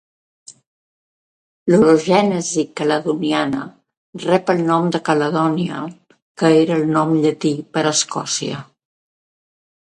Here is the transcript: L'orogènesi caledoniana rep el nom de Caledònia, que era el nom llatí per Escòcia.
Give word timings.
L'orogènesi 1.73 2.63
caledoniana 2.81 3.61
rep 4.25 4.51
el 4.55 4.65
nom 4.71 4.89
de 4.97 5.03
Caledònia, 5.11 5.85
que 6.43 6.53
era 6.65 6.81
el 6.81 6.91
nom 6.99 7.17
llatí 7.23 7.55
per 7.77 7.89
Escòcia. 7.95 8.67